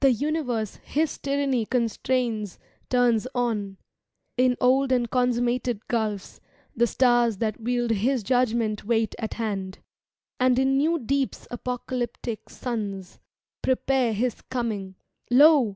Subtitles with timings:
[0.00, 2.58] The universe His tyranny constrains
[2.90, 3.76] Turns on:
[4.36, 6.40] In old and consummated gulfs.
[6.74, 9.78] The stars that wield His judgement wait at hand;
[10.40, 13.20] And in new deeps apocalyptic sims
[13.62, 14.96] Prepare His coming.
[15.30, 15.72] Lo!